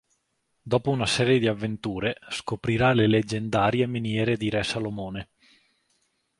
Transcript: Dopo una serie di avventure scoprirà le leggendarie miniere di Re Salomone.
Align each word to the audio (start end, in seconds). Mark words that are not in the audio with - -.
Dopo 0.63 0.89
una 0.89 1.05
serie 1.05 1.37
di 1.37 1.45
avventure 1.45 2.17
scoprirà 2.31 2.91
le 2.93 3.05
leggendarie 3.05 3.85
miniere 3.85 4.35
di 4.35 4.49
Re 4.49 4.63
Salomone. 4.63 5.29